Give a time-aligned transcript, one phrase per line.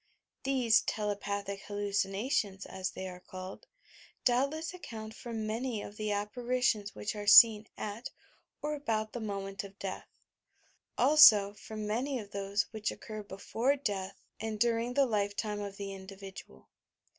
[0.45, 3.67] These "telepathic hallucinations," as they are called,
[4.25, 8.09] doubtless account for many of the apparitions which are seen at
[8.63, 10.07] or about the moment of death;
[10.97, 15.37] also for many of those which occur before death and during the life 238 YOUR
[15.37, 16.69] PSYCHIC POWERS time of the individual.